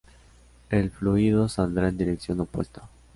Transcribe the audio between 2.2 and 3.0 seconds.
opuesta.